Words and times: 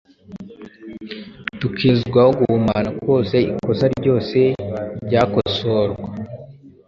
tukezwaho 1.59 2.29
guhumana 2.39 2.89
kose 3.03 3.35
ikosa 3.51 3.85
ryose 3.97 4.39
ryakosorwa 5.05 6.05